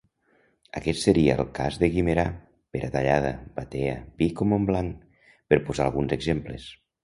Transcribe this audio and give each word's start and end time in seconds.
Aquest 0.79 1.01
seria 1.07 1.35
el 1.43 1.51
cas 1.59 1.77
de 1.83 1.89
Guimerà, 1.97 2.23
Peratallada, 2.77 3.35
Batea, 3.61 3.95
Vic 4.25 4.45
o 4.47 4.51
Montblanc, 4.55 5.23
per 5.53 5.65
posar 5.71 5.91
alguns 5.91 6.21
exemples. 6.21 6.71